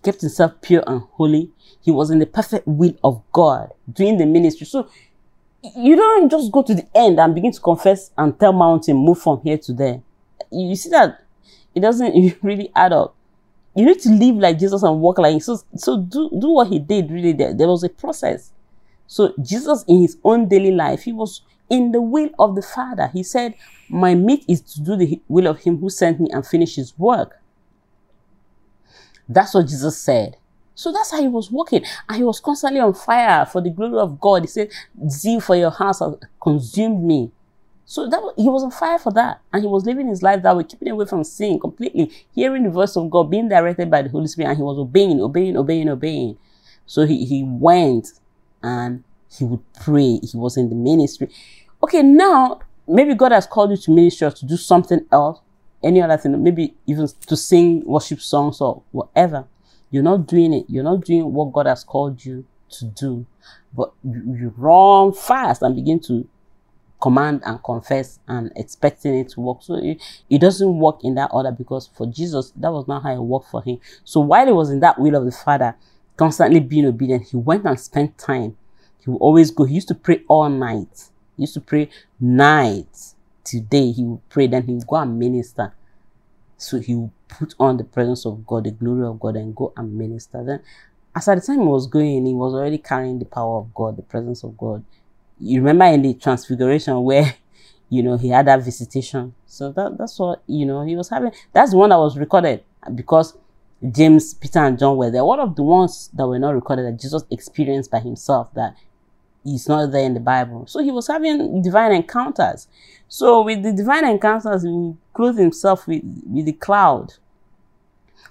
[0.02, 1.50] Kept himself pure and holy.
[1.80, 4.66] He was in the perfect will of God doing the ministry.
[4.66, 4.88] So
[5.76, 9.20] you don't just go to the end and begin to confess and tell mountain, move
[9.20, 10.02] from here to there.
[10.50, 11.20] You see that
[11.74, 13.14] it doesn't really add up.
[13.74, 15.58] You need to live like Jesus and walk like so.
[15.76, 17.10] So do do what he did.
[17.10, 18.52] Really, there there was a process.
[19.06, 23.08] So Jesus, in his own daily life, he was in the will of the Father.
[23.08, 23.54] He said,
[23.88, 26.96] My meat is to do the will of him who sent me and finish his
[26.98, 27.41] work.
[29.32, 30.36] That's what Jesus said.
[30.74, 31.84] So that's how he was walking.
[32.08, 34.42] And he was constantly on fire for the glory of God.
[34.42, 34.70] He said,
[35.08, 37.30] Zeal for your house has consumed me.
[37.84, 40.56] So that he was on fire for that, and he was living his life that
[40.56, 44.08] way, keeping away from sin completely, hearing the voice of God, being directed by the
[44.08, 46.38] Holy Spirit, and he was obeying, obeying, obeying, obeying.
[46.86, 48.08] So he, he went
[48.62, 49.04] and
[49.36, 50.20] he would pray.
[50.22, 51.28] He was in the ministry.
[51.82, 55.40] Okay, now maybe God has called you to ministry to do something else,
[55.82, 59.46] any other thing, maybe even to sing worship songs or whatever.
[59.90, 60.66] You're not doing it.
[60.68, 63.26] You're not doing what God has called you to do.
[63.74, 66.26] But you, you run fast and begin to
[67.00, 69.58] command and confess and expecting it to work.
[69.62, 73.14] So it, it doesn't work in that order because for Jesus, that was not how
[73.14, 73.78] it worked for him.
[74.04, 75.76] So while he was in that will of the Father,
[76.16, 78.56] constantly being obedient, he went and spent time.
[79.04, 79.64] He would always go.
[79.64, 81.10] He used to pray all night.
[81.36, 81.90] He used to pray
[82.20, 83.11] nights.
[83.44, 85.74] Today he will pray, then he will go and minister.
[86.56, 89.72] So he will put on the presence of God, the glory of God, and go
[89.76, 90.44] and minister.
[90.44, 90.62] Then,
[91.14, 93.96] as at the time he was going, he was already carrying the power of God,
[93.96, 94.84] the presence of God
[95.42, 97.34] you remember in the transfiguration where
[97.88, 101.32] you know he had that visitation so that that's what you know he was having
[101.52, 102.62] that's the one that was recorded
[102.94, 103.36] because
[103.90, 107.00] james peter and john were there one of the ones that were not recorded that
[107.00, 108.74] jesus experienced by himself that
[109.44, 112.68] is not there in the bible so he was having divine encounters
[113.08, 117.12] so with the divine encounters he clothed himself with, with the cloud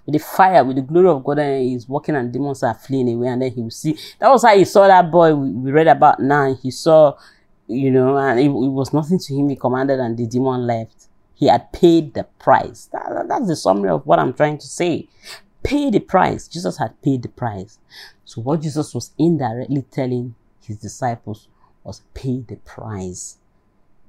[0.05, 3.13] with the fire, with the glory of God, and he's walking and demons are fleeing
[3.13, 3.97] away, and then he will see.
[4.19, 6.55] That was how he saw that boy we, we read about now.
[6.55, 7.17] He saw,
[7.67, 9.49] you know, and it, it, was nothing to him.
[9.49, 11.07] He commanded, and the demon left.
[11.35, 12.89] He had paid the price.
[12.91, 15.07] That, that's the summary of what I'm trying to say.
[15.63, 16.47] Pay the price.
[16.47, 17.79] Jesus had paid the price.
[18.25, 21.47] So what Jesus was indirectly telling his disciples
[21.83, 23.37] was pay the price.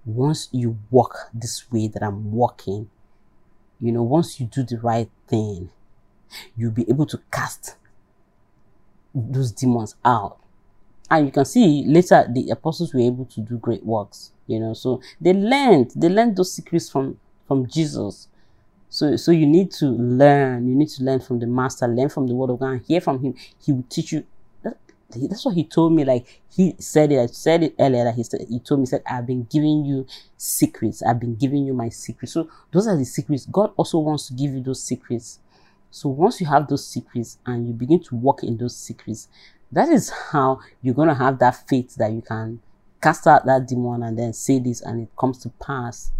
[0.04, 2.90] Once you walk this way that I'm walking,
[3.80, 5.70] you know, once you do the right thing,
[6.56, 7.76] you'll be able to cast
[9.14, 10.38] those demons out.
[11.10, 14.72] And you can see later the apostles were able to do great works, you know.
[14.72, 18.28] So they learned, they learned those secrets from from Jesus.
[18.88, 22.28] So so you need to learn, you need to learn from the master, learn from
[22.28, 23.34] the word of God, hear from him.
[23.62, 24.24] He will teach you.
[25.28, 26.04] That's what he told me.
[26.04, 28.04] Like he said it, I said it earlier.
[28.04, 31.02] That he said he told me, he said, I've been giving you secrets.
[31.02, 32.32] I've been giving you my secrets.
[32.32, 33.46] So those are the secrets.
[33.46, 35.38] God also wants to give you those secrets
[35.94, 39.28] so once you have those secrets and you begin to walk in those secrets,
[39.70, 42.60] that is how you're to have that faith that you can
[43.02, 46.10] cast out that demon and then say this and it comes to pass.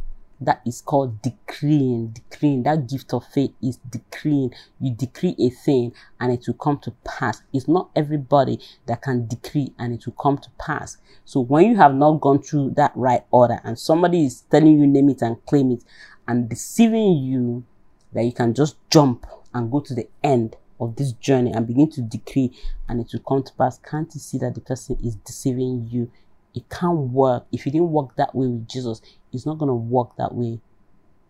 [0.45, 2.09] That is called decreeing.
[2.09, 2.65] Decreeing.
[2.65, 4.53] That gift of faith is decreeing.
[4.81, 7.43] You decree a thing and it will come to pass.
[7.53, 10.97] It's not everybody that can decree and it will come to pass.
[11.25, 14.87] So when you have not gone through that right order and somebody is telling you
[14.87, 15.85] name it and claim it
[16.27, 17.65] and deceiving you
[18.13, 21.89] that you can just jump and go to the end of this journey and begin
[21.91, 22.53] to decree
[22.89, 26.11] and it will come to pass, can't you see that the person is deceiving you?
[26.55, 27.47] It can't work.
[27.53, 29.01] If you didn't work that way with Jesus,
[29.33, 30.61] it's not going to work that way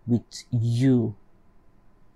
[0.06, 1.14] with you.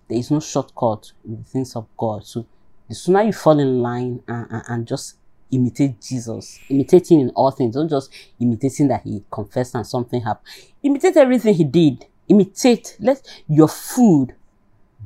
[0.09, 2.25] There is no shortcut with the things of God.
[2.25, 2.47] So
[2.89, 5.17] the sooner you fall in line and, and, and just
[5.51, 10.47] imitate Jesus, imitating in all things, don't just imitating that he confessed and something happened.
[10.83, 12.07] Imitate everything he did.
[12.29, 12.97] Imitate.
[13.01, 14.35] Let your food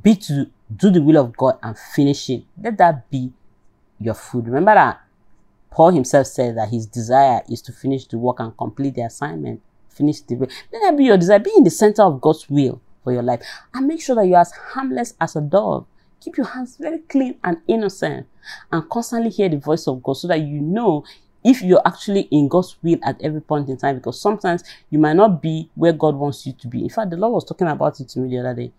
[0.03, 2.45] be to do the will of God and finish it.
[2.61, 3.33] Let that be
[3.99, 4.47] your food.
[4.47, 5.01] Remember that
[5.71, 9.61] Paul himself said that his desire is to finish the work and complete the assignment.
[9.91, 10.49] Finish the will.
[10.73, 11.39] Let that be your desire.
[11.39, 13.43] Be in the center of God's will for your life.
[13.75, 15.87] And make sure that you're as harmless as a dove.
[16.21, 18.27] Keep your hands very clean and innocent.
[18.73, 21.05] And constantly hear the voice of God so that you know
[21.43, 23.97] if you're actually in God's will at every point in time.
[23.97, 26.83] Because sometimes you might not be where God wants you to be.
[26.83, 28.73] In fact, the Lord was talking about it to me the other day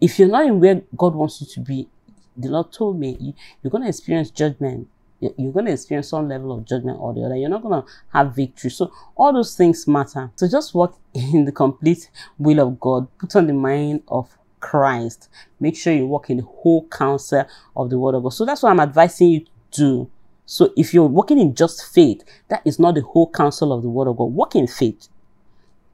[0.00, 1.88] if you're not in where God wants you to be,
[2.36, 4.88] the Lord told me you, are going to experience judgment.
[5.20, 7.36] You're going to experience some level of judgment or the other.
[7.36, 8.70] You're not going to have victory.
[8.70, 10.30] So all those things matter.
[10.36, 13.08] So just walk in the complete will of God.
[13.18, 15.28] Put on the mind of Christ.
[15.58, 18.30] Make sure you walk in the whole counsel of the word of God.
[18.30, 20.10] So that's what I'm advising you to do.
[20.44, 23.88] So if you're walking in just faith, that is not the whole counsel of the
[23.88, 24.24] word of God.
[24.24, 25.08] Walk in faith.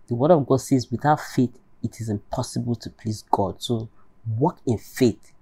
[0.08, 3.62] The word of God says without faith, it is impossible to please God.
[3.62, 3.88] So
[4.37, 5.32] walk in faith.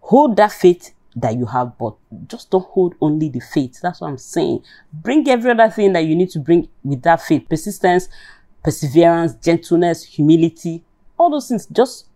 [0.00, 1.94] Hold that faith that you have, but
[2.26, 3.80] just don't hold only the faith.
[3.82, 4.62] That's what I'm saying.
[4.92, 7.48] Bring every other thing that you need to bring with that faith.
[7.48, 8.08] Persistence,
[8.62, 10.84] perseverance, gentleness, humility,
[11.18, 11.66] all those things.
[11.66, 12.06] Just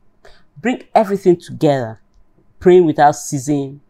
[0.56, 2.00] bring everything together.
[2.58, 3.80] Praying without ceasing,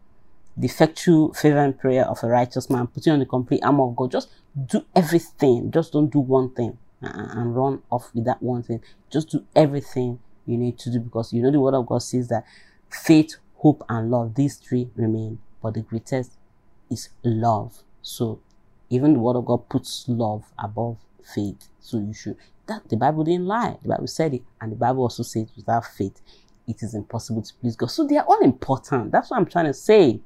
[0.57, 4.11] the effectual fervent prayer of a righteous man, putting on the complete armor of God.
[4.11, 4.29] Just
[4.65, 5.71] do everything.
[5.71, 8.81] Just don't do one thing and run off with that one thing.
[9.11, 12.27] Just do everything you need to do because you know the word of God says
[12.29, 12.45] that
[12.89, 16.33] faith, hope, and love, these three remain, but the greatest
[16.89, 17.83] is love.
[18.01, 18.39] So
[18.89, 21.67] even the word of God puts love above faith.
[21.79, 23.77] So you should That the Bible didn't lie.
[23.81, 26.21] The Bible said it, and the Bible also says without faith,
[26.67, 27.87] it is impossible to please God.
[27.91, 29.11] So they are all important.
[29.11, 30.19] That's what I'm trying to say.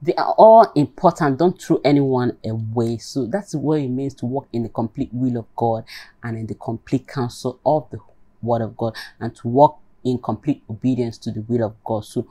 [0.00, 1.38] They are all important.
[1.38, 2.98] Don't throw anyone away.
[2.98, 5.84] So that's what it means to walk in the complete will of God
[6.22, 7.98] and in the complete counsel of the
[8.42, 12.04] word of God and to walk in complete obedience to the will of God.
[12.04, 12.26] So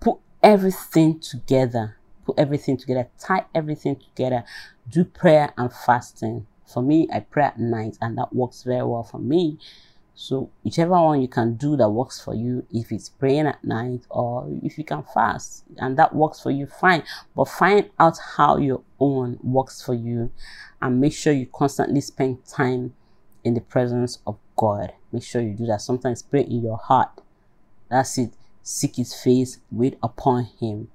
[0.00, 1.96] put everything together.
[2.26, 3.08] Put everything together.
[3.18, 4.44] Tie everything together.
[4.88, 6.46] Do prayer and fasting.
[6.66, 9.58] For me, I pray at night and that works very well for me.
[10.14, 14.02] So whichever one you can do that works for you, if it's praying at night
[14.10, 17.04] or if you can fast and that works for you, fine.
[17.34, 20.30] But find out how your own works for you
[20.82, 22.94] and make sure you constantly spend time
[23.44, 24.92] in the presence of God.
[25.12, 25.80] Make sure you do that.
[25.80, 27.10] Sometimes pray in your heart.
[27.88, 28.32] That's it.
[28.62, 30.88] Seek his face, wait upon him.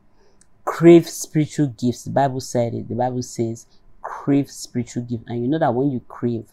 [0.63, 2.03] Crave spiritual gifts.
[2.03, 2.87] The Bible said it.
[2.87, 3.65] The Bible says
[4.01, 5.25] crave spiritual gifts.
[5.27, 6.45] And you know that when you crave,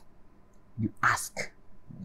[0.79, 1.53] you ask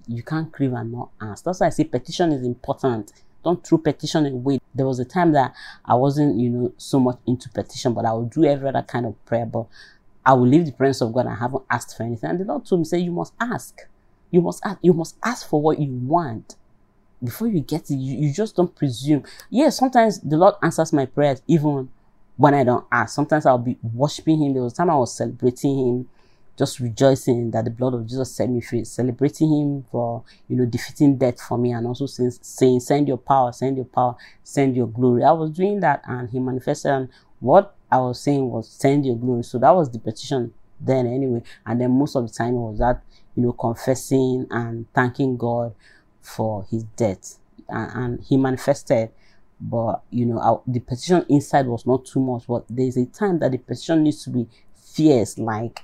[0.07, 1.43] you can't crave and not ask.
[1.43, 3.11] That's why I say petition is important.
[3.43, 4.59] Don't throw petition away.
[4.73, 5.53] There was a time that
[5.85, 9.05] I wasn't, you know, so much into petition, but I would do every other kind
[9.05, 9.45] of prayer.
[9.45, 9.67] But
[10.27, 12.29] I will leave the presence of God I haven't asked for anything.
[12.29, 13.79] And the Lord told me, say, you must ask.
[14.29, 14.77] You must ask.
[14.81, 16.57] You must ask for what you want.
[17.23, 19.23] Before you get it, you, you just don't presume.
[19.49, 21.89] Yes, sometimes the Lord answers my prayers even
[22.35, 23.15] when I don't ask.
[23.15, 24.53] Sometimes I'll be worshiping Him.
[24.53, 26.09] There was a time I was celebrating Him
[26.57, 30.65] just rejoicing that the blood of Jesus set me free, celebrating him for, you know,
[30.65, 34.75] defeating death for me and also saying, saying, send your power, send your power, send
[34.75, 35.23] your glory.
[35.23, 37.09] I was doing that and he manifested and
[37.39, 39.43] what I was saying was send your glory.
[39.43, 41.41] So that was the petition then anyway.
[41.65, 43.01] And then most of the time it was that,
[43.35, 45.73] you know, confessing and thanking God
[46.21, 47.39] for his death.
[47.69, 49.11] And, and he manifested
[49.59, 53.51] but you know the petition inside was not too much but there's a time that
[53.51, 55.81] the petition needs to be fierce like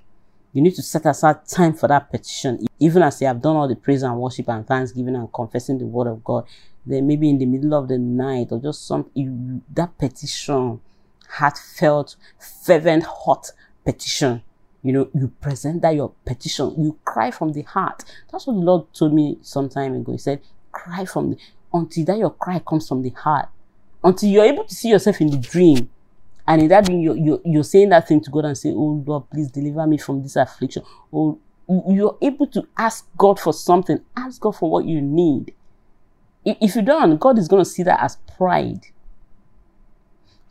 [0.54, 2.66] you need to set aside time for that petition.
[2.80, 6.08] Even as have done all the praise and worship and thanksgiving and confessing the word
[6.08, 6.46] of God,
[6.86, 10.80] then maybe in the middle of the night or just some you, that petition,
[11.34, 12.16] heartfelt,
[12.66, 13.52] fervent, hot
[13.86, 14.44] petition.
[14.82, 18.04] You know, you present that your petition, you cry from the heart.
[18.32, 20.12] That's what the Lord told me some time ago.
[20.12, 20.42] He said,
[20.72, 21.38] cry from the
[21.74, 23.50] until that your cry comes from the heart.
[24.04, 25.90] Until you're able to see yourself in the dream
[26.48, 29.04] and in that dream, you, you, you're saying that thing to God and say, Oh
[29.06, 30.84] Lord, please deliver me from this affliction.
[31.12, 34.00] Oh, or you're able to ask God for something.
[34.18, 35.54] Ask God for what you need.
[36.46, 38.82] If you don't, God is going to see that as pride.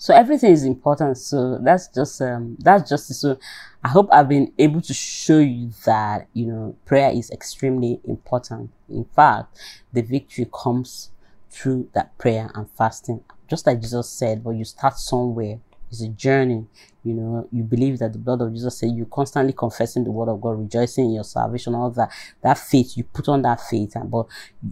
[0.02, 1.16] So everything is important.
[1.16, 3.38] So that's just um that's just so
[3.84, 8.72] I hope I've been able to show you that you know prayer is extremely important.
[8.88, 9.56] In fact,
[9.92, 11.12] the victory comes
[11.50, 13.22] through that prayer and fasting.
[13.46, 15.60] Just like Jesus said, but you start somewhere
[15.92, 16.64] it's a journey.
[17.04, 20.30] You know, you believe that the blood of Jesus said you constantly confessing the word
[20.30, 22.10] of God, rejoicing in your salvation, all that.
[22.42, 24.26] That faith, you put on that faith, and but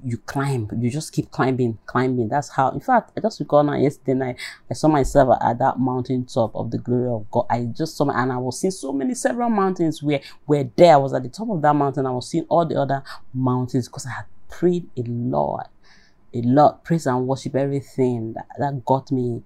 [0.04, 2.28] you climb, you just keep climbing, climbing.
[2.28, 2.70] That's how.
[2.70, 4.36] In fact, I just recall now yesterday night,
[4.70, 7.46] I saw myself at that mountain top of the glory of God.
[7.50, 10.98] I just saw, and I was seeing so many several mountains where where there I
[10.98, 12.06] was at the top of that mountain.
[12.06, 13.02] I was seeing all the other
[13.34, 15.68] mountains because I had prayed a lot,
[16.32, 19.42] a lot, praise and worship, everything that, that got me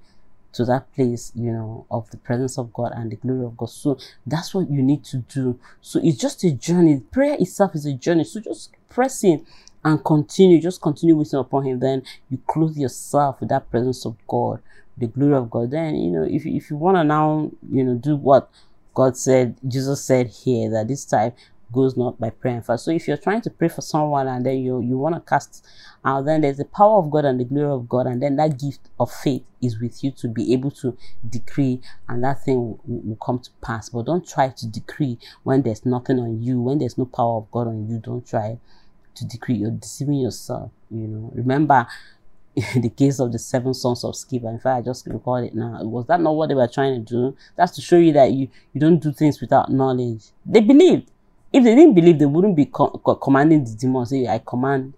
[0.55, 3.71] to that place, you know, of the presence of God and the glory of God.
[3.71, 5.59] So that's what you need to do.
[5.81, 7.01] So it's just a journey.
[7.01, 8.25] Prayer itself is a journey.
[8.25, 9.45] So just press in
[9.85, 10.61] and continue.
[10.61, 11.81] Just continue waiting upon Him.
[11.81, 14.63] Then you clothe yourself with that presence of God,
[14.97, 15.71] the glory of God.
[15.71, 18.51] Then, you know, if, if you want to now, you know, do what
[18.95, 21.33] God said, Jesus said here that this time
[21.75, 22.85] goes not by prayer and fast.
[22.85, 25.67] So if you're trying to pray for someone and then you you want to cast
[26.05, 28.59] out, then there's the power of God and the glory of God, and then that
[28.59, 30.97] gift of faith is with you to be able to
[31.29, 33.89] decree, and that thing will, will come to pass.
[33.89, 37.51] But don't try to decree when there's nothing on you, when there's no power of
[37.51, 37.99] God on you.
[37.99, 38.59] Don't try
[39.15, 39.57] to decree.
[39.57, 40.71] You're deceiving yourself.
[40.91, 41.33] You know.
[41.35, 41.87] Remember
[42.57, 44.51] in the case of the seven sons of Sceva.
[44.51, 45.83] In fact, I just recall it now.
[45.83, 47.37] Was that not what they were trying to do?
[47.57, 50.25] That's to show you that you, you don't do things without knowledge.
[50.47, 51.11] They believed.
[51.55, 54.11] If they didn't believe, they wouldn't be co co commanding the demons.
[54.11, 54.93] Say, I command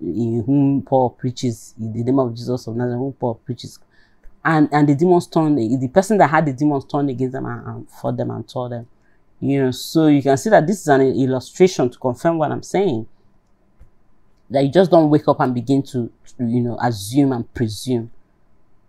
[0.00, 3.78] in whom Paul preaches, in the name of Jesus of Nazareth, whom Paul preaches.
[4.44, 7.66] And and the demons turned, the person that had the demons turned against them and,
[7.68, 8.88] and fought them and told them.
[9.38, 12.64] You know, so you can see that this is an illustration to confirm what I'm
[12.64, 13.06] saying.
[14.50, 18.10] That you just don't wake up and begin to, you know, assume and presume.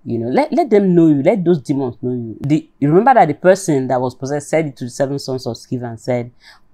[0.03, 2.37] You know, let, let them know you, let those demons know you.
[2.41, 5.45] The, you remember that the person that was possessed said it to the seven sons
[5.47, 6.31] of Sceva and said,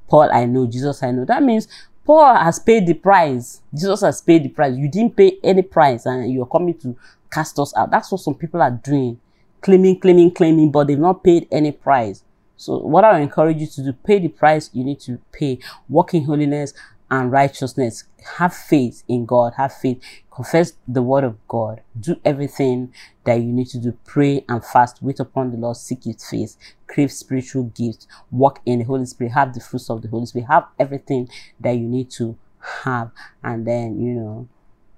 [0.10, 1.26] Paul, I know, Jesus, I know.
[1.26, 1.68] That means
[2.05, 3.62] Paul has paid the price.
[3.74, 4.76] Jesus has paid the price.
[4.76, 6.97] You didn't pay any price and you're coming to
[7.32, 7.91] cast us out.
[7.91, 9.20] That's what some people are doing.
[9.62, 12.24] Claiming, claiming, claiming, but they've not paid any price.
[12.57, 15.60] So what I encourage you to do, pay the price you need to pay.
[15.88, 16.74] Walk in holiness
[17.12, 18.03] and righteousness.
[18.38, 19.53] Have faith in God.
[19.57, 20.01] Have faith.
[20.34, 21.82] Confess the word of God.
[21.99, 22.93] Do everything
[23.24, 23.97] that you need to do.
[24.05, 25.01] Pray and fast.
[25.01, 25.78] Wait upon the Lord.
[25.78, 26.57] Seek his face.
[26.88, 28.07] Crave spiritual gifts.
[28.32, 29.34] Walk in the Holy Spirit.
[29.34, 30.47] Have the fruits of the Holy Spirit.
[30.47, 31.30] Have everything
[31.60, 32.38] that you need to
[32.84, 33.12] have.
[33.43, 34.47] And then, you know,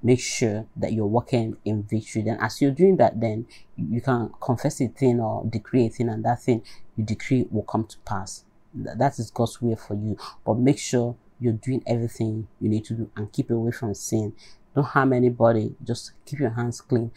[0.03, 2.23] make sure that you're walking in victory.
[2.23, 3.45] Then as you're doing that, then
[3.75, 6.63] you can confess a thing or decree a thing and that thing
[6.95, 8.43] you decree will come to pass.
[8.73, 10.17] That is God's way for you.
[10.45, 14.33] But make sure you're doing everything you need to do and keep away from sin.
[14.75, 15.75] Don't harm anybody.
[15.83, 17.11] Just keep your hands clean.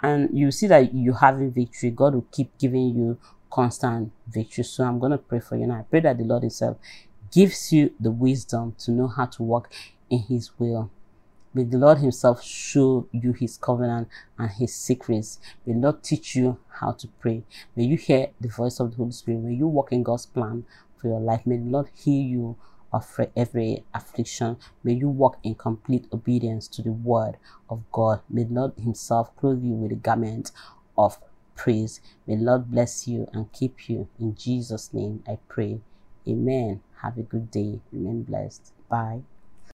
[0.00, 1.90] And you see that you're having victory.
[1.90, 3.18] God will keep giving you
[3.50, 4.64] constant victory.
[4.64, 5.76] So I'm going to pray for you now.
[5.76, 6.76] I pray that the Lord Himself
[7.32, 9.72] gives you the wisdom to know how to walk
[10.10, 10.90] in His will.
[11.54, 14.08] May the Lord Himself show you His covenant
[14.38, 15.38] and His secrets.
[15.64, 17.44] May the Lord teach you how to pray.
[17.76, 19.40] May you hear the voice of the Holy Spirit.
[19.40, 20.64] May you walk in God's plan
[20.96, 21.46] for your life.
[21.46, 22.56] May the Lord heal you
[22.92, 24.56] of every affliction.
[24.84, 27.36] May you walk in complete obedience to the word
[27.68, 28.20] of God.
[28.28, 30.52] May the Lord Himself clothe you with a garment
[30.96, 31.18] of
[31.56, 32.00] praise.
[32.26, 34.08] May the Lord bless you and keep you.
[34.18, 35.80] In Jesus' name I pray.
[36.28, 36.82] Amen.
[37.02, 37.80] Have a good day.
[37.92, 38.72] Remain blessed.
[38.88, 39.22] Bye.